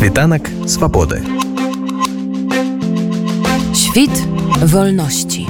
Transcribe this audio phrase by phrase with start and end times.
[0.00, 1.20] Світанак свабоды.
[3.74, 4.10] Świt
[4.64, 5.46] wolności.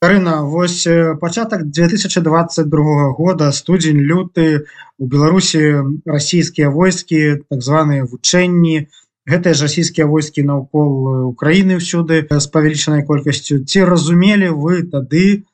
[0.00, 0.88] Карына вось
[1.20, 4.64] пачатак 2022 года студзень люты
[4.98, 8.88] у Беларусі расійскія войскі так званыя вучэнні
[9.28, 15.44] гэтыя ж расійскія войскі наўкол Украіны ўсюды з павелічанай колькасцю ці разумелі вы тады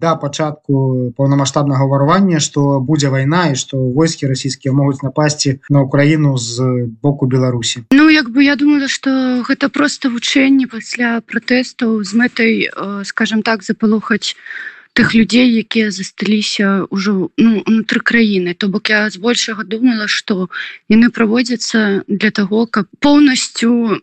[0.00, 6.36] да пачатку паўнамасштабнага ўварвання што будзе вайна і што войскі расійскія могуць напасці на Украіну
[6.38, 7.84] з боку Беларусі.
[7.92, 12.52] Ну як бы я думала что гэта просто вучэнне пасля пратэстаў з мэтай
[13.04, 14.34] скажем так запалохаць
[14.94, 18.54] тых людзей якія засталіся ўжо ну, унутры краіны.
[18.54, 20.48] То бок я збольшага думала что
[20.88, 24.00] яны праводзяцца для того каб поўнасцю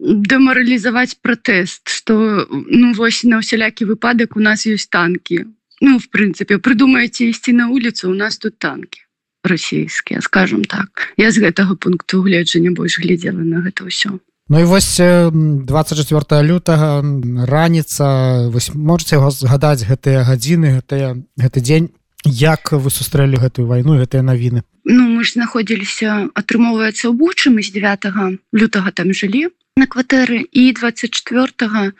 [0.00, 5.46] дэмаралізаваць пратэст что ну вось на ўсялякі выпадак у нас ёсць танки
[5.80, 9.04] ну в прынцыпе прыдумаеце ісці на улицу у нас тут танки
[9.44, 11.14] расійскія скажем так.
[11.16, 14.18] Я з гэтага пункту гледжання больш глядзела на гэта ўсё.
[14.48, 17.04] Ну і вось 24 лютага
[17.48, 21.88] раніца вось можете яго згадаць гэтыя гадзіны гэтыя гэты дзень?
[22.24, 24.64] Як вы сустрэлі гэтую вайну гэтыя навіны?
[24.84, 30.46] Ну мы ж знаходзіліся атрымоўваецца ў бучым з 9 лютага там жылі на кватэры.
[30.50, 31.92] І 24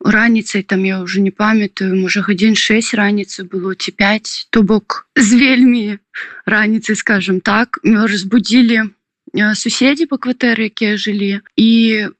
[0.00, 5.08] раніцай там я уже не памятаю можа гадзін 6 раніцы было ці 5 то бок
[5.16, 5.98] з вельмі
[6.46, 8.92] раніцы скажем так разбудзілі
[9.34, 11.70] суседзі по кватэры якія жылі і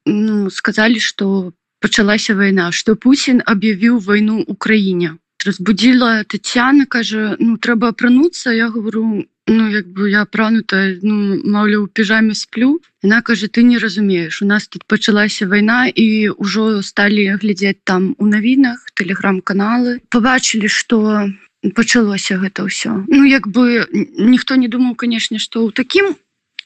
[0.07, 5.15] ну, сказалі что пачалася вайна что Пусін аб'явіў вайну Украіне
[5.47, 11.79] разбудзіла Тцяна кажа ну трэба апрануцца я говорю ну як бы я апранута ну маўля
[11.79, 16.83] у піжаме сплю яна кажа ты не разумееш у нас тут пачалася вайна і ўжо
[16.83, 21.31] сталі глядзець там у навінах тэлеграм-каналы побачылі что
[21.79, 23.87] пачалося гэта ўсё ну як бы
[24.19, 26.15] ніхто не думаў канешне что ў такім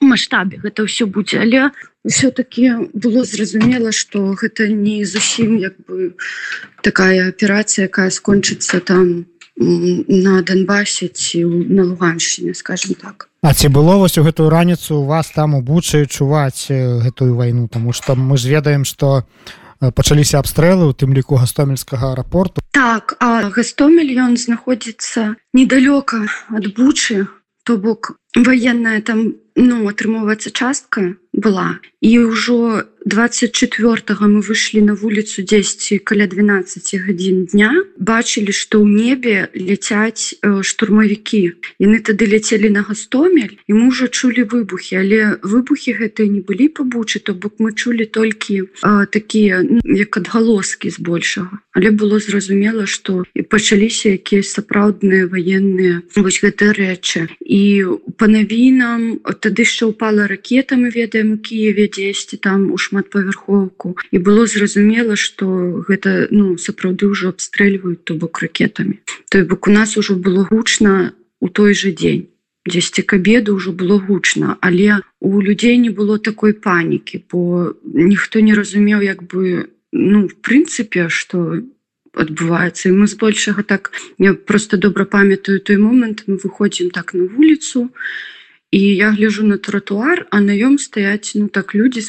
[0.00, 1.40] маштабе гэта ўсё будзе.
[1.40, 1.70] Але
[2.04, 6.16] все-таки было зразумела что гэта не зусім як бы
[6.82, 9.26] такая аперацыя якая скончыцца там
[9.60, 13.28] на Донбасе ці на луганшчыне скажем так.
[13.42, 17.68] А ці было вось у гэтую раніцу у вас там у бучы чуваць гэтую вайну?
[17.68, 19.24] Тому что мы ж ведаем что
[19.80, 22.60] пачаліся абстрэлы у тым ліку гастомельскага аэрапорту.
[22.72, 27.28] Так а гастомель ён знаходзіцца недалёка ад бучы
[27.64, 35.42] то бок военная там ну атрымоўваецца частка была і ўжо 24 мы выйшлі на вуліцу
[35.42, 37.72] 10 каля 12 гадзін дня.
[37.96, 41.56] Бачылі што ў небе ляцяць штурмавікі.
[41.80, 45.00] Яны тады ляцелі на гастомель і мы ўжо чулі выбухі.
[45.00, 50.16] Але выбухі гэтыя не былі пабучы то бок мы чулі толькі э, такія ну, як
[50.16, 51.60] адгалоскі збольшага.
[51.72, 57.28] Але было зразумела што і пачаліся якія сапраўдныя ваенныя вось гэтыя рэчы.
[57.40, 57.84] І
[58.20, 59.04] па навінам
[59.40, 63.96] тады яшчэ упала ракета мы ведаем у Киеве 10 там у шматпавярхоўку.
[64.12, 69.00] І было зразумела что гэта ну сапраўды ўжо абстрэльваюць то бок ракетамі.
[69.32, 72.28] Той бок у нас ужо было гучна у той же дзень.
[72.68, 78.44] Дзесьці к обеду ўжо было гучна але у людзей не было такой панікі бо ніхто
[78.44, 81.64] не разумеў як бы ну в прынцыпе что
[82.14, 87.24] адбываецца і мы збольшага так я просто добра памятаю той момант мы выходзім так на
[87.24, 87.88] вуліцу
[88.70, 92.06] і я гляжу на тротуар а на ём стаяць ну так людзі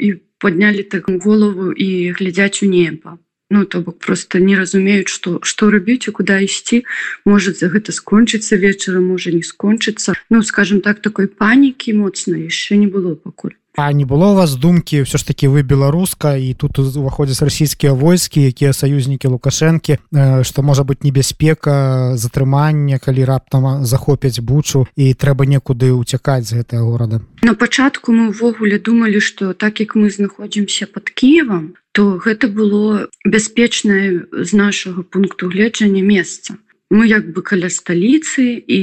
[0.00, 3.18] і поднялі так голову і глядзяць у неба
[3.50, 6.84] ну то бок просто не разумеюць что что рабіць і куда ісці
[7.24, 10.14] может за гэта скончыцца вечара можа не скончыцца.
[10.30, 14.54] Ну скажем так такой панікі моцна яшчэ не было пакуль А не было у вас
[14.54, 19.98] думкі ўсё ж таки вы беларуска і тут уваходзяць расійскія войскі якія саюзнікі лукашэнкі
[20.46, 26.86] што можа быть небяспека затрымання калі раптам захопяць бучу і трэба некуды уцякаць з гэтага
[26.86, 32.46] горада на пачатку мы ўвогуле думалі что так як мы знаходзімся под Киевом то гэта
[32.46, 36.54] было бяспечнае з нашага пункту гледжання месца
[36.90, 38.80] мы як бы каля сталіцы і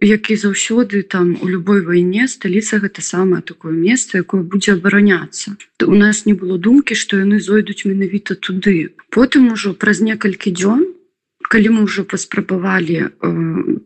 [0.00, 5.56] як і заўсёды там у любой вайне сталіца гэта самае такое место якое будзе абараняцца.
[5.82, 8.94] У нас не было думкі што яны зойдуць менавіта туды.
[9.10, 10.86] Потым ужо праз некалькі дзён
[11.50, 13.08] калі мы ўжо паспрабавалі э,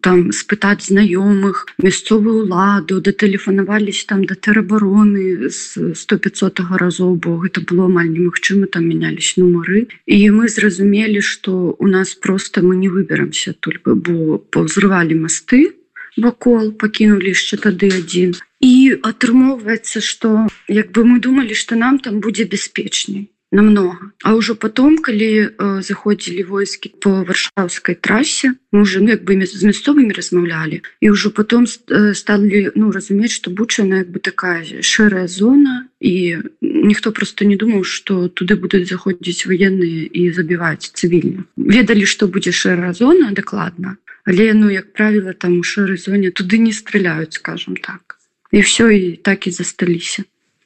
[0.04, 7.88] там спытаць знаёмых мясцовую ладу датэлефанаваліся там да тэрабароны з 100-500 разоў бо гэта было
[7.88, 9.88] амаль немагчыма там мянялись нумары.
[10.04, 15.64] І мы зразумелі што у нас просто мы не выберамся только бо паўзрывалі масты
[16.20, 18.36] вакол пакінулі яшчэ тады адзін.
[18.60, 24.10] І атрымоўваецца што як бы мы думалі што нам там будзе бяспечней намного.
[24.22, 29.38] А ўжо потом калі э, заходзілі войскі по варшаўскай трасе мы уже ну, як бы
[29.46, 35.30] з мясцовымі размаўлялі і ўжо потом сталі ну разумець что бучана як бы такая шэрая
[35.30, 42.10] зона і ніхто просто не думаў что туды будуць заходзіць военные і забіваць цывільна ведалі
[42.10, 43.96] что будзе шэрая зона дакладна
[44.26, 48.18] але ну як правіла там у шэрай зоне туды не стреляюць скажем так.
[48.50, 50.24] І все і так і засталіся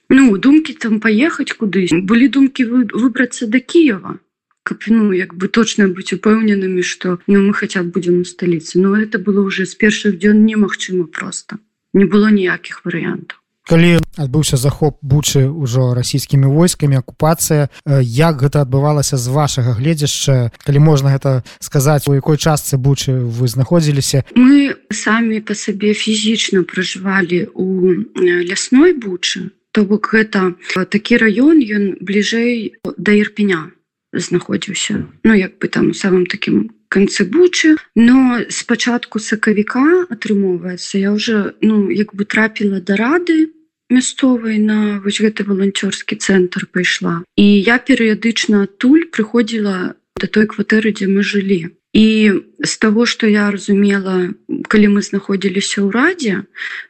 [0.09, 4.19] ну думкі там паехаць кудысь былі думкі вы, выбрацца до Киева.
[4.63, 8.79] Каб ну як бы точно быць упэўненымі что ну мы хотя б будем у сталіцы
[8.81, 11.59] но это было уже з першых дзён немагчыма просто.
[11.93, 13.39] Не было ніякіх варыянтаў
[13.69, 20.81] калі адбыўся захоп бучы ўжо расійскімі войскамі акупацыя як гэта адбывалася з вашага гледзяшча калі
[20.81, 24.25] можна гэта сказаць у якой частцы бучы вы знаходзіліся?
[24.35, 31.85] Мы самі по сабе фізічна пражывалі у лясной бучы то бок гэта такі раён ён
[32.01, 33.71] бліжэй да ірпеня
[34.13, 35.05] знаходзіўся.
[35.25, 37.77] Ну як бы там у самым таким канцы бучы.
[37.95, 43.53] Но спачатку сакавіка атрымоўваецца я уже ну як бы трапіла да рады
[43.89, 47.25] мясцовай на вось гэты валанцёрскі цэнтр пайшла.
[47.37, 53.27] І я перыядычна адтуль прыходзіла да той кватэры дзе мы жылі і з таго што
[53.27, 54.31] я разумела
[54.73, 56.35] калі мы знаходзіліся ў радзе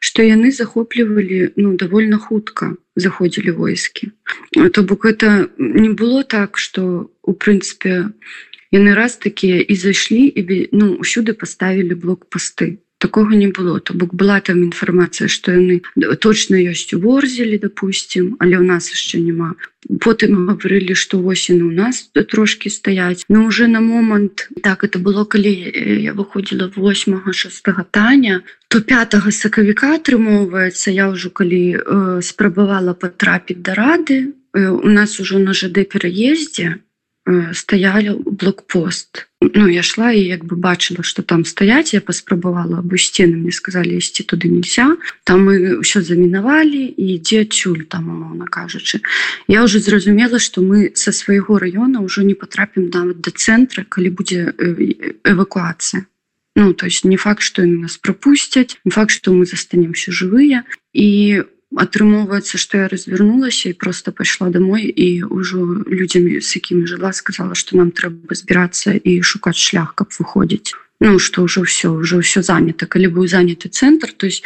[0.05, 4.11] што яны захоплівалі ну давольна хутка заходзілі войскі.
[4.75, 8.13] То бок это не было так что у прынцыпе
[8.73, 13.81] яны раз такія і зайшлі і ну ўсюды паставілі блок-пасты такого не было.
[13.81, 15.83] То бок была там інфармацыя что яны
[16.19, 19.55] точно ёсць у ворзелі допустим але у нас яшчэ няма.
[20.03, 25.25] Потым гаварылі что восень у нас трошки стаять но уже на момант так это было
[25.25, 25.55] калі
[26.03, 33.63] я выходзіла 8 шестого таня то 5 сакавіка атрымоўваецца я ўжо калі э, спрабавала потрапіць
[33.63, 36.83] да рады э, у нас ужо на жд пераездзе
[37.53, 39.29] стаялі блокпост.
[39.41, 43.53] Ну я шла і як бы бачыла что там стаять я паспрабавала або сцены мне
[43.53, 48.99] сказали ісці туды нельзя там мы ўсё замінавалі і ідзе адчуль там умоўно кажучы
[49.47, 54.11] я уже зразумела что мы со свайго района ўжо не потрапім нават до цэнтра калі
[54.11, 54.51] будзе
[55.23, 56.03] эвакуацыя
[56.57, 61.58] ну то есть не факт что нас пропусцяць факт что мы застанемся жывыя і у
[61.77, 67.55] атрымоўваецца што я развернулася і просто пайшла домой і ўжо людзямі з якімі жыла сказала
[67.55, 72.43] что нам трэба збірацца і шукаць шлях каб выходзіць ну что ўжо все ўжо ўсё
[72.43, 72.87] занято.
[72.87, 74.43] Калі быў заняты цэнтр то есть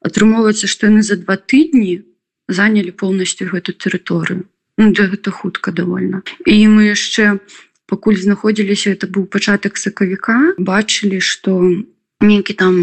[0.00, 2.02] атрымоўваецца што яны за два тыдні
[2.48, 4.48] занялі полностью гэту тэрыторыю
[4.78, 6.22] ну, да гэта хутка довольно.
[6.46, 7.38] І мы яшчэ
[7.86, 11.84] пакуль знаходзіліся это быў пачатак сакавіка бачылі что у
[12.22, 12.74] нейкі там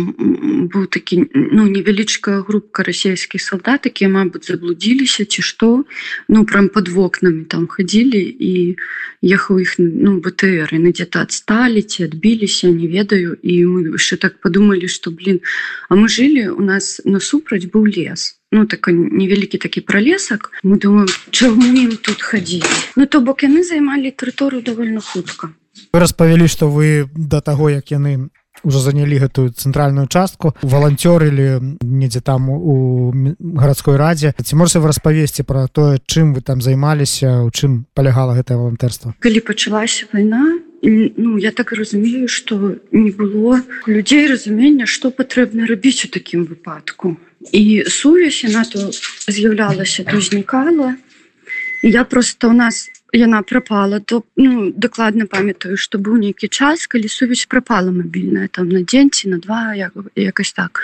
[0.69, 5.69] быў такі ну невялічкая групка расійскіх салдат якія мабыць заблудзіліся ці што
[6.27, 8.53] ну прям под вокнамі там хадзілі і
[9.24, 14.39] ехаў іх ну бтр на дзе-то адсталі ці адбіліся не ведаю і мы яшчэ так
[14.44, 15.39] подумалі что блин
[15.89, 18.35] а мы жылі у нас насупраць быў лес.
[18.51, 22.65] Ну так невялікі такі пролесак мы думаем чаму ім тут хадзілі
[22.95, 25.53] ну то бок яны займалі тэрыторыю довольно хутка
[25.94, 28.30] вы распавялі что вы до таго як яны
[28.63, 30.56] уже занялі гэтую цэнтральную частку.
[30.61, 34.33] Валанцёрылі недзе там у гарадской радзе.
[34.38, 39.13] Ці можете вы распавесці про тое чым вы там займаліся у чым палягала гэтае валантэрства
[39.19, 46.06] калі пачалася вайна ну я так разумею что не было людзей разумення что патрэбна рабіць
[46.06, 47.17] у такім выпадку.
[47.51, 48.92] І сувязь яна то
[49.28, 50.95] з'яўлялася то узнікала
[51.83, 57.07] я просто у нас яна прапала то ну дакладна памятаю что быў нейкі час калі
[57.07, 60.81] сувязь прапала мабільная там на дзень ці на два як, якось так.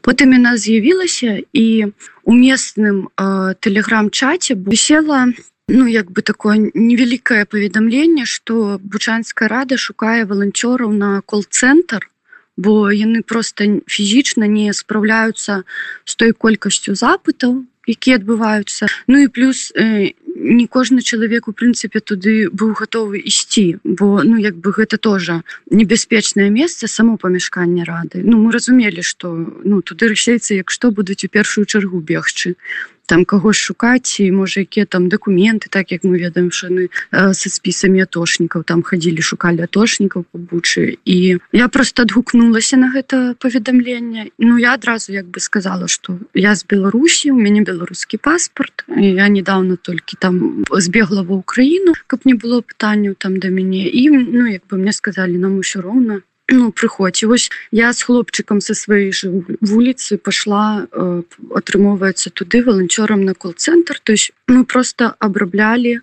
[0.00, 1.92] Потым яна з'явілася і
[2.24, 5.28] у местным э, тэлеграм-чаце висела
[5.68, 12.08] ну як бы такое невялікае паведамленне что бучанская рада шукае валанцёраў на кол-цэнтр
[12.56, 15.64] бо яны просто фізічна не спраўляюцца
[16.04, 20.12] з той колькасцю запытаў якія адбываюцца ну і плюс э,
[20.44, 25.40] не кожны чалавек у прынцыпе туды быў гатовы ісці бо ну як бы гэта тоже
[25.70, 29.32] небяспечнае месца само памяшканне рады ну мы разумелі что
[29.64, 32.56] ну туды расейцы як што будуць у першую чаргу бегчы
[33.06, 38.04] там кагось шукаць і можа якія там дакументы так як мы ведаем шаны са спісамі
[38.04, 44.74] атошнікаў там хадзілі шукалі атошнікаў побучы і я просто адгукнулася на гэта паведамленне ну я
[44.74, 48.84] адразу як бы сказала что я з беларусі у мяне беларускі паспорт.
[48.88, 54.08] Я недавно толькі там збегла ва ўкраіну каб не было пытанняў там да мяне і
[54.10, 58.74] ну як бы мне сказали нам усё роўна ну прыходзь вось я с хлопчыкам со
[58.74, 61.22] сваёй же вуліцы пашла э,
[61.54, 66.00] атрымоўваецца туды валанцёрам на кол-цэнтр то есть мы просто абраблялі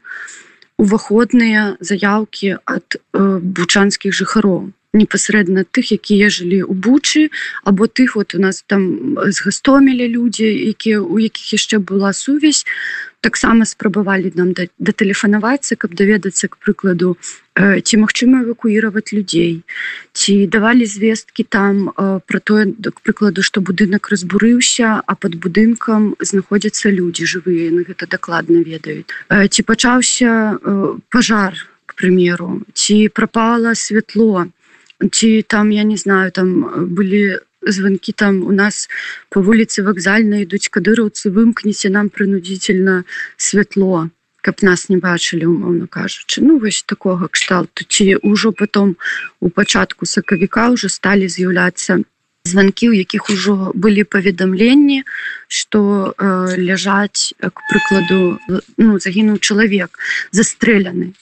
[0.77, 7.31] уваходныя заявкі ад э, бучанскіх жыхароў непасрэдна тых якія жылі ў бучы
[7.63, 12.67] або тых вот у нас там з гастомелі людзі якія у якіх яшчэ была сувязь
[13.23, 17.15] таксама спрабавалі нам датэлефанавацца каб даведацца к прыкладу
[17.55, 19.63] э, ці магчыма эвакуіраваць людзей
[20.11, 26.19] ці давалі звесткі там э, про тое к прыкладу што будынак разбурыўся а под будынкам
[26.19, 29.07] знаходзяцца людзі жывыя яны гэта дакладна ведаюць.
[29.31, 30.59] Э, ці пачаўся
[31.07, 31.55] пажар
[31.87, 34.51] к примеру ці прапала святло
[35.09, 38.89] ці там я не знаю там былі звонки там у нас
[39.29, 43.03] по вуліцы вакзальна ідуць кадыраўцы вымкнеце нам прынудзительно
[43.37, 44.09] святло
[44.41, 46.41] каб нас не бачылі умоўно кажучы.
[46.41, 47.85] Ну вось такого кшталту.
[47.85, 48.97] Ці ўжо потом
[49.39, 52.01] у пачатку сакавіка уже сталі з'яўляцца
[52.43, 55.03] звонки у якіх ужо былі паведамленні
[55.47, 58.39] что э, ляжаць к прыкладу
[58.77, 59.99] ну загінуў чалавек
[60.31, 61.13] застреляны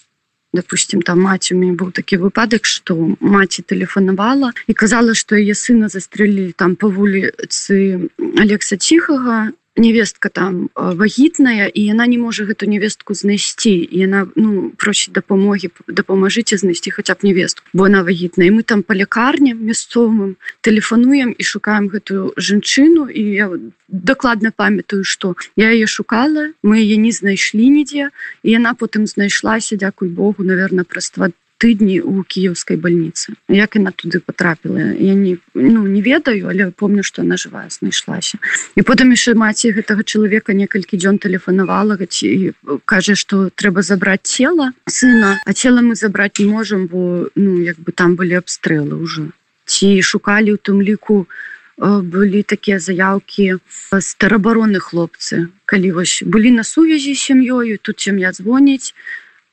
[0.53, 5.53] допустим там маці у мяне быў такі выпадак что маці тэлефанавала і казала что яе
[5.53, 12.67] сына застрэлілі там па вуліцы алекса ціхага невестка там вагітная і яна не можа гэту
[12.69, 13.87] невестку знайсці.
[13.91, 18.95] Яна ну просіць дапамогі дапамажыце знайсці хаця б невестку бо она вагітная мы там па
[18.95, 23.49] лякарням мясцовым тэлефануем і шукаем гэтую жанчыну і я
[23.87, 28.11] дакладна памятаю что я яе шукала мы яе не знайшлі нідзе
[28.43, 33.91] і яна потым знайшлася дзякуй Богу наверное праз два тыдні у кіеўскай больніцы як яна
[33.91, 38.39] туды потрапіла я не ну не ведаю але помню что она жывая знайшлася.
[38.75, 44.71] І потым яшчэ маці гэтага чалавека некалькі дзён тэлефанавала ці кажа что трэба забраць цела
[44.87, 49.29] сына а цела мы забраць не можем бо ну як бы там былі абстрэлы уже.
[49.65, 51.27] Ці шукалі у тым ліку
[51.79, 53.59] былі такія заявкі
[53.99, 58.95] старабароны хлопцы калі вось былі на сувязі сям'ёю тут чым я звоніць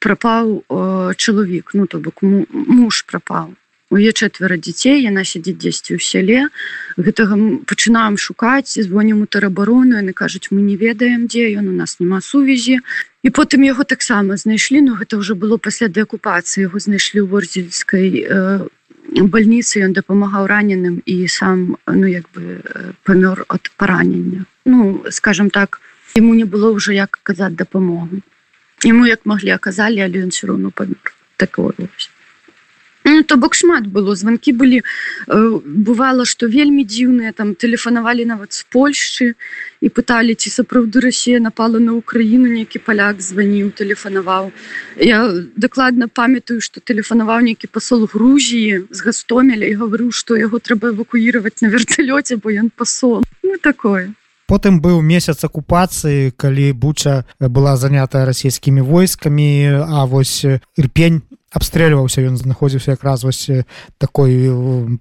[0.06, 3.54] прапаў э, чалавек ну то бок муж прапаў
[3.90, 6.38] у е чэтвера дзяцей яна сядзіць дзесьці ў сяле.
[6.98, 7.38] Гэтага
[7.70, 12.18] пачынаем шукаць звонім у тэрабарону яны кажуць мы не ведаем дзе ён у нас няма
[12.20, 12.82] сувязі
[13.22, 16.66] і потым яго таксама знайшлі но гэта ўжо было пасля дэакупацыі.
[16.66, 18.66] Яго знайшлі ў вордзельскай э,
[19.22, 22.62] больніцы ён дапамагаў раненым і сам ну як бы
[23.06, 24.46] памёр от паранення.
[24.66, 25.78] Ну скажем так
[26.18, 28.26] ему не было ўжо як казаць дапамогу
[28.84, 31.72] ему як маглі аказалі але ён все равно памер такое
[33.06, 34.82] ну, то бок шмат было звонки былі
[35.26, 39.34] э, бывало что вельмі дзіўныя там тэлефанавалі нават з Польшчы
[39.80, 44.52] і пыталі ці сапраўды Росія напала на Украіну нейкі паляк званіў тэлефанаваў
[45.00, 45.22] я
[45.56, 51.62] дакладна памятаю что тэлефанаваў нейкі пасол Грузіі з гастомеля і гаварыў что яго трэба эвакуіраваць
[51.62, 54.12] на верталёце бо ён пасол ну такое
[54.46, 61.22] потым быў месяц акупацыі калі буча была занята расійскімі войскамі а вось ірпень
[61.56, 63.48] абстрэльваўся ён знаходзіўся якраз вось
[63.98, 64.50] такой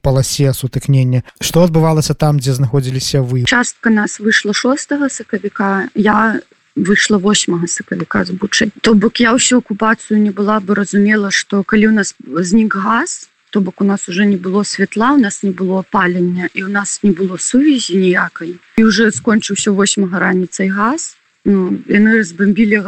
[0.02, 1.24] паласе сутыкнення.
[1.42, 3.46] Што адбывалася там дзе знаходзіліся вы?
[3.46, 6.40] Частка нас выйшла 6 сакавіка я
[6.75, 8.72] выйшла 8 сакавіка з бучай.
[8.82, 13.30] То бок я ўсю акупацыю не была бы разумела што калі у нас знік газ
[13.56, 16.68] то бок у нас уже не было святла у нас не было опалення і у
[16.68, 21.16] нас не было сувязі ніякай і уже скончыўся 8 раніцай газ.
[21.46, 22.84] Ну, яны разбомбілі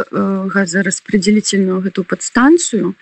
[0.51, 2.95] газораспределительную гэту подстанцыю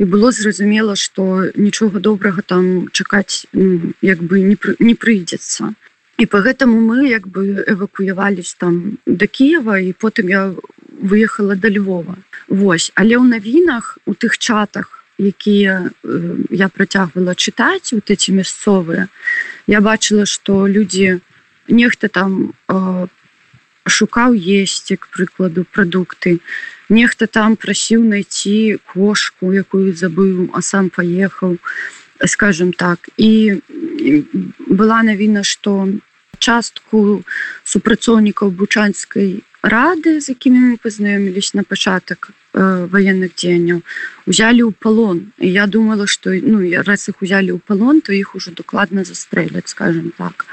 [0.00, 5.76] і было зразумела что нічога добрага там чакаць ну, як бы не, не прыйдзецца
[6.16, 10.54] і по гэтаму мы як бы эвакуявались там до Киева і потым я
[10.88, 12.16] выехала до Львова.
[12.48, 15.90] Вось але ў навінах у тых чатах якія
[16.50, 19.08] я працягвала чытаць вот эти мясцовыя
[19.66, 21.20] я бачыла что людзі
[21.68, 23.06] нехта там э,
[23.86, 26.40] шукаў есці к прыкладу прадукты
[26.88, 31.58] нехта там прасіў найти кошку якую забыў а сам паехаў
[32.26, 33.08] скажем так.
[33.16, 33.60] І
[34.58, 35.88] была навіна что
[36.38, 37.24] частку
[37.64, 43.80] супрацоўнікаў бучанскай рады з якімі мы пазнаёмілись на пачатак военных дзеянняў
[44.28, 48.12] узялі ў палон і я думала что ну я раз их узялі ў палон то
[48.12, 50.46] іх уже докладна застрэляць скажем так.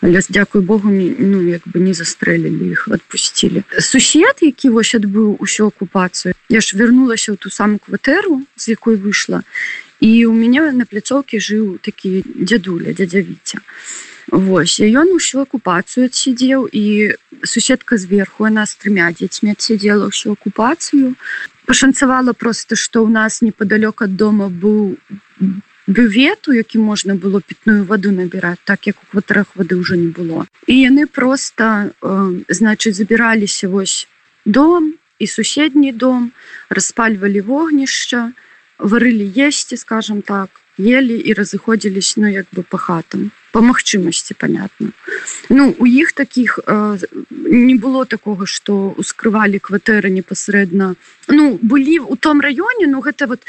[0.00, 5.66] Але дзякуй Богу ну як бы не застрэлілі іх адпусцілі сусед які вось адбыў усю
[5.74, 9.42] акупацыю я ж вярнулася ў ту саму кватэру з якой выйшла
[9.98, 16.66] і у мяне на пляцоўкі жыў такі дзядуля дзядзявіця і Вось ён усю акупацыю адсидзеў
[16.66, 17.14] і
[17.46, 21.14] суседка зверху она з трымя дзецьмі адсидзела ўсю акупацыю.
[21.70, 24.98] Пашанцавала просто что ў нас непоалёк ад дома быў
[25.86, 30.50] бювету які можна было пітную ваду набіраць так як у кватарах вады ўжо не было.
[30.66, 34.08] І яны просто э, значит забіраліся вось
[34.44, 36.32] дом і суседні дом
[36.74, 38.34] распальвалі вогнішча
[38.82, 43.30] варылі есці скажем так ели і разыходзілись ну як бы по хатам.
[43.52, 44.90] По магчымасці понятно.
[45.48, 46.98] Ну у іх таких э,
[47.30, 50.94] не было такого что ускрывалі кватэры непасрэдна.
[51.28, 53.46] Ну былі у том раёне ну гэта вот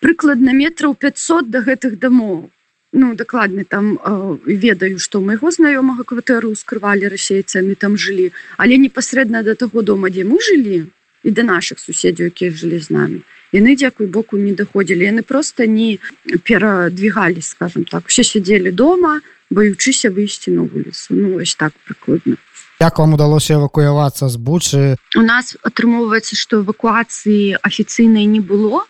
[0.00, 2.50] прыкладна метраў 500 до гэтых дамоў.
[2.92, 8.32] Ну дакладны там э, ведаю что майго знаёмага кватэру ускрывалі расейцамі там жылі.
[8.56, 10.86] Але непасрэдна до таго дома дзе мы жылі
[11.24, 13.18] і да наших суседзяў якія жылі з нами.
[13.52, 15.98] Яны дзякуй боку не даходзілі яны просто не
[16.44, 18.06] перадвигались скажем так.
[18.06, 22.38] Все сядзелі дома баючыся выйсці на вуліцу ну ось так прыкладна
[22.80, 28.86] як вам удалося эвакуявацца з бучы у нас атрымоўваецца что эвакуацыі афіцыйнай не было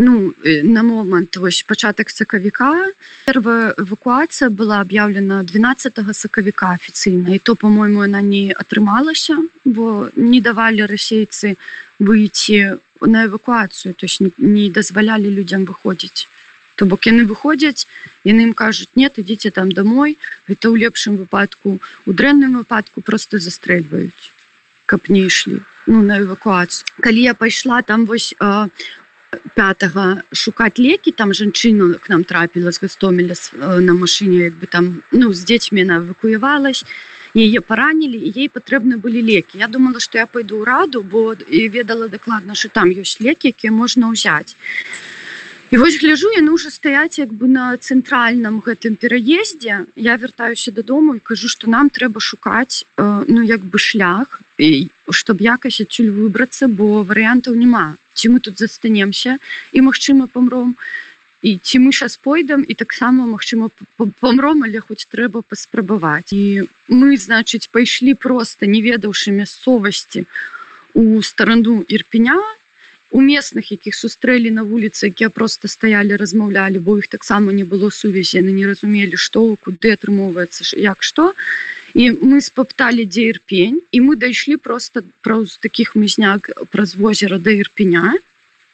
[0.00, 2.72] ну на момант вось пачатак сакавіка
[3.26, 10.40] первая эвакуацыя была об'яўлена 12 сакавіка афіцыйна і то по-моему она не атрымалася бо не
[10.40, 11.56] давалі расейцы
[11.98, 16.24] выйти на эвакуацыю то есть не, не дазвалялі людям выходзіць
[16.76, 17.84] то бок яны выходзяць
[18.24, 20.16] яны им кажуць нет ідите там домой
[20.48, 21.76] это ў лепшым выпадку
[22.06, 24.32] у дрэнным выпадку просто застрэльваюць
[24.86, 28.32] каб не ішлі ну на эвакуацыю калі я пайшла там вось
[29.54, 33.34] пятого шукаць лекі там жанчыну к нам трапіла з гастомеля
[33.80, 36.82] на машине як бы там ну з дзецьмі она эвакуявалась
[37.34, 41.68] яе паранілі ей патрэбны былі лекі я думала что я пойду ў раду бо і
[41.68, 44.56] ведала дакладна что там ёсць лекі якія можна ўзяць
[45.70, 49.86] і вось гляжу яны уже стаяць як бы на цэнтральным гэтым пераездзе.
[49.94, 54.90] Я вяртаюся дадому і кажу что нам трэба шукаць э, ну як бы шлях і
[55.10, 57.94] чтоб якась адчуль выбрацца бо варыянтаў няма.
[58.14, 59.38] Ці мы тут застанемся
[59.72, 60.74] і магчыма памром
[61.42, 63.70] і ці мы сейчас пойдам і таксама магчыма
[64.18, 66.34] памром але хоць трэба паспрабаваць.
[66.34, 70.26] І мы значыць пайшлі просто не ведаўшы мясцовасці
[70.94, 72.42] у старану ірпеня
[73.10, 77.90] у местных якіх сустрэлі на вуліцы якія просто стаялі размаўлялі бо іх таксама не было
[77.90, 81.34] сувязі яны не разумелі што куды атрымоўваецца як што.
[81.94, 87.50] І мы спапталі дзе ірпень і мы дайшлі просто праз таких мізняк праз возера да
[87.50, 88.14] ірпеня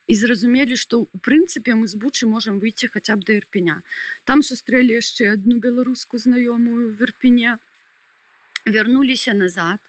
[0.06, 3.80] і зразумелі што у прынцыпе мы з бучы можемм выйти хаця б да ірпеня
[4.24, 7.56] там сустрэлі яшчэ одну беларуску знаёмую в ірпене
[8.66, 9.80] вярнуліся назад.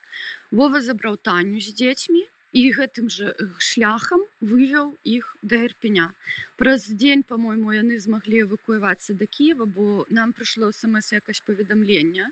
[0.52, 6.14] Вова забраў таню з дзецьмі і гэтым же шляхам вывеў іх да ірпеня.
[6.56, 12.32] Праз дзень по-мойму яны змаглі эвакуявацца да Киева бо нам прыйшло смс якасць паведамлення.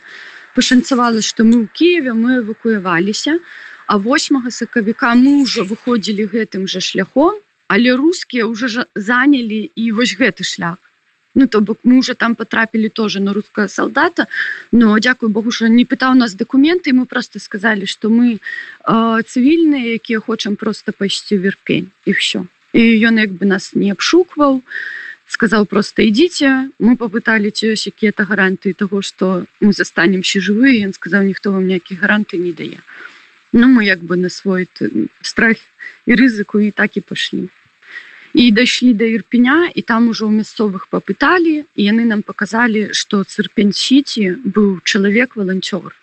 [0.55, 3.39] Пашанцавала што мы ў Киеве мы эвакуяваліся
[3.87, 7.35] а 8 сакавіка мы ўжо выходзілі гэтым же шляхом
[7.67, 10.84] але рускія уже занялі і вось гэты шлях
[11.35, 14.27] ну то бок мы уже там потрапілі тоже на руская солдата
[14.71, 18.39] но дзякую Богу що не пытаў нас документы мы просто сказали что мы
[18.87, 23.91] э, цывільныя якія хочам просто пайсці верпень і все і ён як бы нас не
[23.91, 24.63] абшукваў
[25.27, 30.93] сказал просто ідите мы попытали ці ёсць якія-то гаранты того что мы застанемся жывы ён
[30.93, 32.79] сказал ніхто вам ніякіх гаранты не дае
[33.51, 34.69] ну мы як бы на свой
[35.21, 35.57] страх
[36.05, 37.49] і рызыку і так і пашлі
[38.35, 43.23] і дайшлі да ірпеня і там ужо ў мясцовых папыталі і яны нам показалі что
[43.23, 45.95] цырпенсіці быў чалавек валанцёр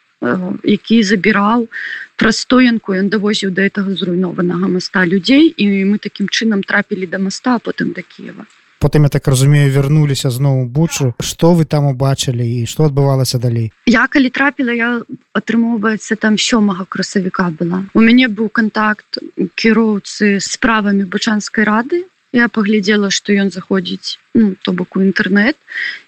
[0.65, 1.69] які забіраў
[2.17, 7.59] прастоянку ён давозіў да этого зруйнованага моста людзей і мы такім чынам трапілі да моста
[7.59, 8.47] потым да Киева.
[8.79, 11.15] Потым я так разумею вярнуліся зноў бучу.
[11.21, 15.03] Что вы там убачылі і что адбывалася далей я калі трапіла я
[15.37, 19.21] атрымоўваецца там сёмага красавіка была у мяне быў контакт
[19.55, 25.57] кіроўцы справамі бучанскай рады я паглядзела что ён заходзіць ну, то бок у інтэрнет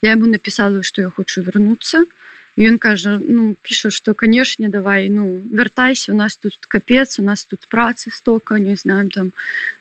[0.02, 2.04] я ему написала что я хочу вернуться
[2.56, 7.44] ён кажа ну піша что канешне давай ну вяртайся у нас тут капец у нас
[7.44, 9.32] тут працы стока не знаем там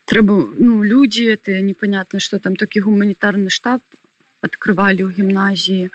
[0.05, 3.81] трэба ну людзі это непонятно что там такі гуманітарны штаб
[4.43, 5.89] открывалі ў гімназіі.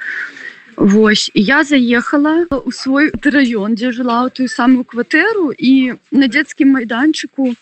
[0.78, 6.78] Вось я заехала у свой раён дзе жыла ў тую самую кватэру і на дзецкім
[6.78, 7.52] майданчыку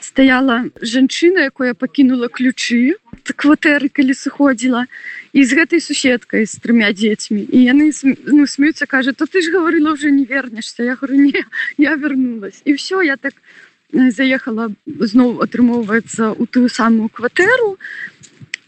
[0.00, 2.96] стаяла жанчына якая пакінула ключы.
[3.22, 4.86] Кватэры калі сыходзіла
[5.30, 7.44] і з гэтай суседкай з трымя дзецьмі.
[7.46, 7.92] І яны
[8.26, 11.44] ну, смеюцца кажа то ты ж гаварыла уже не вернешься я говорю не
[11.78, 13.34] я вернулась і все я так
[13.92, 17.78] заехала зноў атрымоўваецца у тую самую кватэру.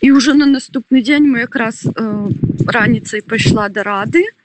[0.01, 2.29] І уже на наступны дзень мы якраз э,
[2.67, 4.44] раніцай пайшла да рады і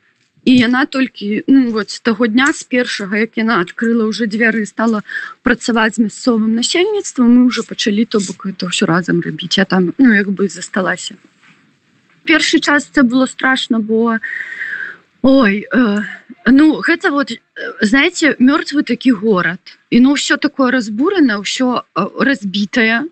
[0.56, 5.02] яна толькі ну, вот з таго дня з першага як яна адкрыла уже дзверы стала
[5.44, 9.94] працаваць з мясцовым насельніцтвам мы уже пачалі то бок это ўсё разам рабіць я там
[9.98, 11.16] ну як бы засталася.
[12.26, 14.20] Першы час це было страшно бо
[15.22, 16.04] ой э,
[16.46, 17.32] ну гэта вот
[17.82, 19.60] знаете мёртвы такі горад.
[19.90, 23.06] І ну все такое разбурана ўсё разбітае.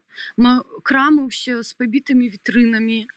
[0.83, 3.07] Крамы ўсе з пабітымі вітрынамі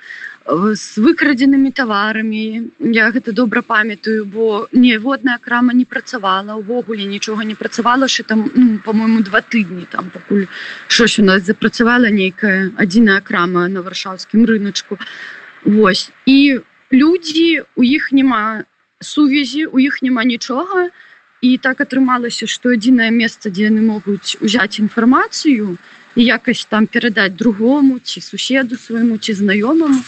[0.75, 2.45] з выкрадзенымі таварамі
[2.81, 8.51] я гэта добра памятаю бо ніводная крама не працавала увогуле нічога не працавала що там
[8.55, 10.47] ну, по-моему два тыдні там пакуль
[10.89, 14.99] щось у нас запрацавала нейкая адзіная крама на варшаўскім рыначку
[15.65, 16.11] Вось.
[16.27, 16.61] І
[16.93, 18.65] людзі у іх няма
[19.01, 20.91] сувязі у іх няма нічога.
[21.41, 25.77] І так атрымалася што адзінае месца дзе яны могуць узяць інфармацыю
[26.21, 30.01] і якасць там перадаць другому ці суседу свайму ці знаёмаму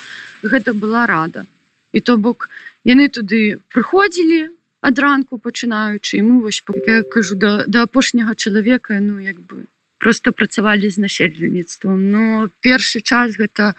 [0.45, 1.47] гэта была рада.
[1.93, 2.49] І то бок
[2.85, 3.41] яны туды
[3.73, 9.41] прыходзілі ад ранку пачынаючы і мы вось я кажу да, да апошняга чалавека ну як
[9.41, 9.65] бы
[9.99, 13.73] просто працавалі з насельніцтвом но першы час гэта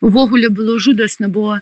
[0.00, 1.60] увогуле было жудасна бо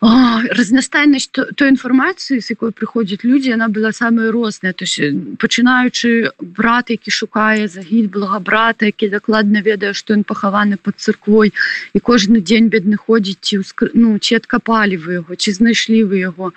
[0.00, 4.88] разнастайнасць той інфармацыі з якой прыходзяць людзі она была самая розная то
[5.36, 11.52] пачынаючы брат які шукае загіль блага брата які дакладна ведае што ён пахаваны под цырквой
[11.92, 13.60] і кожны дзень бедны ходзіць ці
[13.92, 16.52] ну ці адкапалі вы яго ці знайшлі вы яго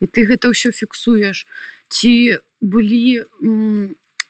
[0.00, 1.46] і ты гэта ўсё фіксуеш.
[1.88, 3.22] Ці былі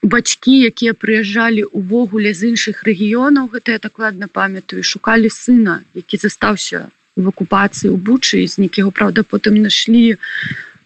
[0.03, 6.93] бацькі якія прыязджалі увогуле з іншых рэгіёнаў гэта я дакладна памятаю шукалі сына які застаўся
[7.19, 10.17] в акупацыі ў бучы з нейкіго праўда потым нашлі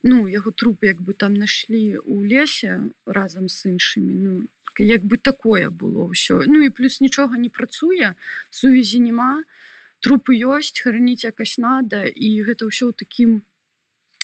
[0.02, 4.32] ну яго труп як бы там нашлі у лесе разам з іншымі ну
[4.78, 8.16] як бы такое было ўсё ну і плюс нічога не працуе
[8.50, 9.44] сувязі няма
[10.00, 13.42] трупы ёсць храніць якась надо і гэта ўсё ў такім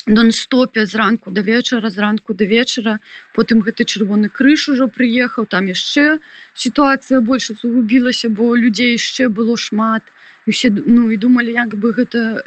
[0.09, 2.99] нон-стопе зранку да вечара зранку да вечара.
[3.37, 6.25] Потым гэты чырвоны крыж ужо прыехаў там яшчэ
[6.57, 10.09] сітуацыя больш згубілася бо людзей яшчэ было шмат.
[10.09, 10.18] і
[10.49, 12.45] усе ну і думалі як бы гэта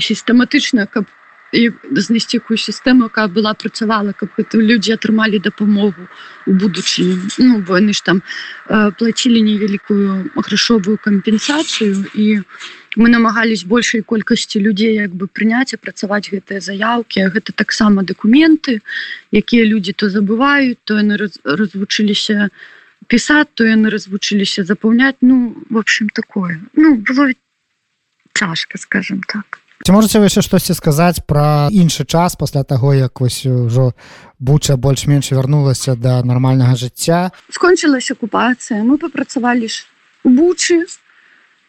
[0.00, 1.04] сістэматычна каб
[1.52, 6.08] знайсці якую сістэму якая была працавала каб гэта людзі атрымалі дапамогу
[6.46, 7.20] у будучыні.
[7.38, 8.22] Ну бо яны ж там
[8.68, 12.40] э, плацілі невялікую грашовую кампенсацыю і
[12.96, 18.80] мы намагались большай колькасці людзей як бы прыняць а працаваць гэтыя заявкі гэта таксама дакументы
[19.28, 22.48] якія людзі то забываюць то яны раз, развучыліся
[23.12, 26.60] пісаць то яны развучыліся запаўняць ну в общем такое.
[26.72, 27.32] Ну было
[28.32, 29.60] цяжка скажем так.
[29.84, 33.92] Ці можете вы яшчэ штосьці сказаць пра іншы час пасля таго як вось ужо
[34.38, 39.84] буча больш-менш вярнулася да нармальнага жыцця скончылася акупацыя мы папрацавалі ж
[40.24, 40.86] у бучы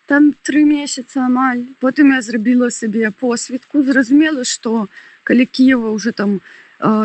[0.08, 1.64] там три месяца амаль.
[1.80, 4.88] Потым я зрабіла сабе посведку зразумела что
[5.24, 6.63] калі Киева уже там э,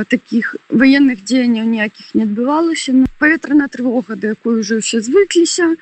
[0.09, 5.77] таких военных дзеянняў ніякіх не адбывалася ну, паветраная трывога да якой уже все звыкліся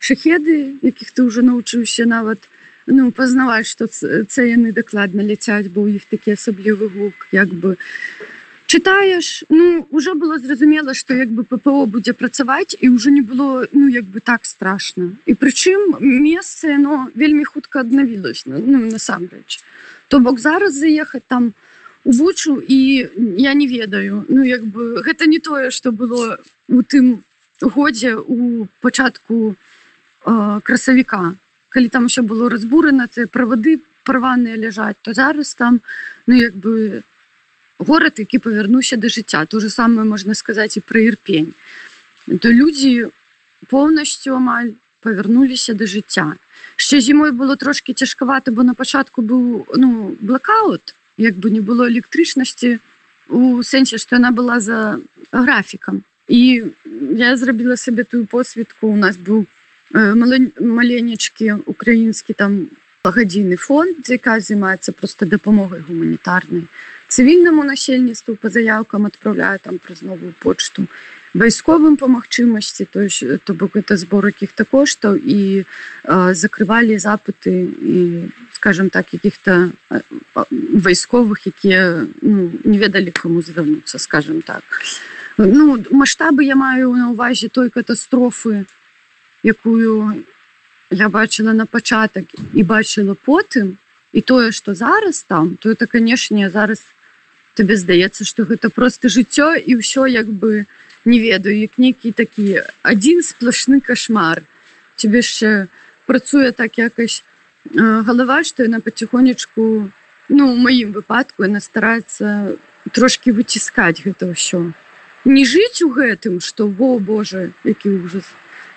[0.00, 2.50] шахеды якіх ты уже научыўся нават
[2.86, 7.78] ну пазнаваць что це яны дакладна ляцяць бо у іх такі асаблівы гук як бы
[8.66, 13.68] чытаеш ну уже было зразумела что як бы ППО будзе працаваць і уже не было
[13.70, 15.14] ну як бы так страшно.
[15.26, 19.62] І прычым месца но вельмі хутка аднавілось ну, насамрэч
[20.08, 21.65] то бок зараз заехаць там у
[22.06, 24.24] вучу і я не ведаю.
[24.28, 26.38] Ну як бы гэта не тое что было
[26.68, 27.24] у тым
[27.60, 29.56] годзе у пачатку
[30.24, 31.34] э, красавіка.
[31.68, 35.80] Калі там еще было разбурана це правады парваныя ляжаць то зараз там
[36.26, 37.02] ну як бы
[37.78, 39.46] горад які павярнуўся да жыцця.
[39.46, 41.54] То же самое можна сказаць і пра ірпень.
[42.40, 43.10] То людзі
[43.66, 46.38] поўнасцю амаль павярнуліся да жыцця.
[46.78, 51.88] Яшчэ зімой было трошки цяжкавата бо на пачатку быў ну блокаут як бы не было
[51.88, 52.78] электрычнасці
[53.28, 55.00] у сэнсе што яна была за
[55.32, 56.04] графікам.
[56.28, 56.72] І
[57.16, 59.46] я зрабіла сабе тую посведку у нас быў
[59.92, 62.68] маленечкі украінскі там
[63.06, 66.66] пагадзіны фонд якая займаецца просто дапамогай гуманітарнай
[67.08, 70.86] цывільнаму насельніцтву по заявкам адпраўляю там праз новую почту.
[71.36, 73.04] Вайсковым по магчымасці то
[73.44, 79.70] то бок это збор каких-то коштаў і э, закрывалі запыты і скажем так каких-то
[80.50, 84.64] вайсковых якія ну, не ведалі кому звярнуцца скажем так.
[85.36, 88.64] Ну масштабы я маю на увазе той катастрофы
[89.44, 90.24] якую
[90.90, 93.76] я бачыла на пачатак і бачыла потым
[94.12, 96.80] і тое што зараз там то это канешне зараз
[97.56, 100.66] тебе здаецца што гэта просто жыццё і ўсё як бы
[101.06, 101.56] не ведаю.
[101.56, 104.42] Як нейкі такі адзін сплошны кошмар.
[104.96, 105.72] Тебе яшчэ
[106.06, 107.22] працуе так якось
[107.74, 109.90] галава што яна потихонечку
[110.28, 112.56] ну маім выпадку яна стараецца
[112.92, 114.70] трошки выціскаць гэта ўсё
[115.24, 118.30] не жыць у гэтым что во Боже які ужас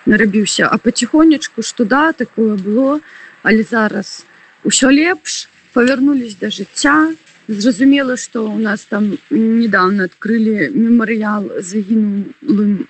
[0.06, 3.00] нарабіўся а потихонечку что да такое было
[3.42, 4.24] але зараз
[4.64, 7.14] усё лепш повернулись до жыцця
[7.50, 12.86] зразумела что у нас там недавно открыли мемарыял загінулым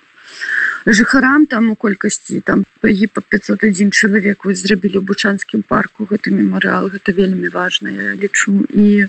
[0.85, 6.05] жыхарам там у колькасці там пагіб по 501 чалавек вы зрабілі ў бучанскім парку.
[6.05, 8.65] Гэты мемарыал гэта вельмі важна я лічу.
[8.69, 9.07] І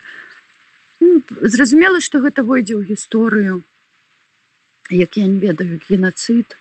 [1.01, 3.63] ну, зразумела что гэта войдзе ў гісторыю
[4.91, 6.57] як я не ведаю геноцид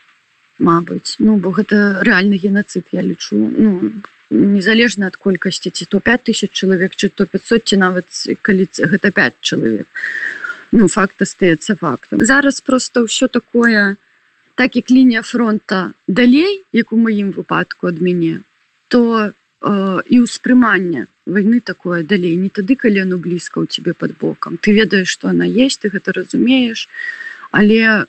[0.59, 3.39] Мабыць ну бо гэта рэальны геноцид я лічу.
[3.39, 8.07] Ну незалежна ад колькасці ці то 5000 чалавек чи то 500 ці нават
[8.41, 9.87] калі гэта 5 чалавек.
[10.71, 12.23] Ну факт астаецца фактам.
[12.23, 13.99] Зараз просто ўсё такое
[14.55, 18.41] так як лінія фронта далей як у маім выпадку ад мяне
[18.87, 22.35] то э, і ўспрымання войны такое далей.
[22.39, 24.57] Не тады калі оно блізка у тебе под бокам.
[24.57, 26.87] Ты ведаеш что она есть ты гэта разумееш.
[27.51, 28.07] Але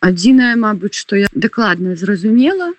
[0.00, 2.74] адзінае Мабыць что я дакладна зразумела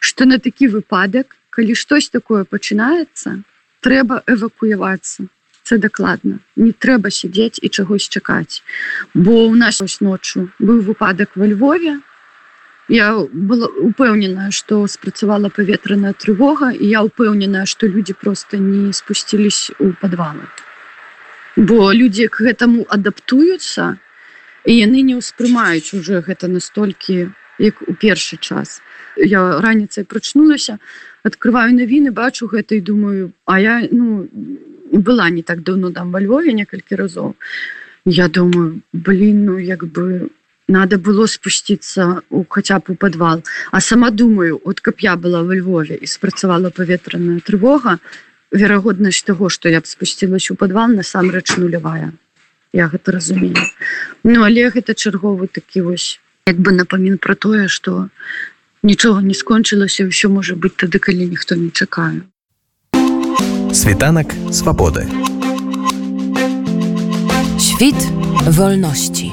[0.00, 3.38] что на такі выпадак калі штось такое пачынаецца
[3.86, 5.30] трэба эвакуявацца.
[5.64, 6.40] Це дакладна.
[6.56, 8.60] Не трэба сядзець і чагось чакаць.
[9.14, 12.00] Бо у нас ось ноччу быў выпадак во Львове.
[12.88, 19.72] Я была упэўнена что спрацавала паветраная трывога і я упэўнена что людзі просто не спусцілись
[19.78, 20.44] у подвалы
[21.56, 23.96] бо людзі к гэтаму адаптуюцца
[24.66, 28.82] і яны не ўспрымаюць уже гэта настолькі як у першы час.
[29.16, 30.78] Я раніцай прачнулася
[31.24, 34.28] открываю навіны бачу гэта і думаю а я ну
[34.92, 37.34] была не так давно там во Львове некалькі разоў.
[38.04, 40.30] Я думаю блин ну як бы
[40.68, 45.42] надо было спусціцца у хаця б у подвал а сама думаю от каб я была
[45.42, 47.98] во Львове і спрацавала паветраная трывога
[48.52, 52.12] верагоднасць того что я б спусцілась у подвал насамрэч нулявая.
[52.72, 53.56] Я гэта разумею.
[54.24, 58.08] Ну але гэта чарговы такі вось як бы напамін про тое что
[58.82, 62.28] нічога не скончылася ўсё можа быць тады калі ніхто не чакае
[63.72, 65.08] Світанак свабоды.
[67.58, 67.96] Świt
[68.46, 69.32] wolności.